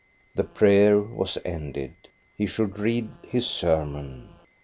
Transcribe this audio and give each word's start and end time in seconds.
The 0.33 0.43
prayer 0.45 0.97
was 0.99 1.37
ended. 1.45 1.93
He 2.35 2.47
should 2.47 2.79
read 2.79 3.11
his 3.23 3.45
sermon. 3.45 4.33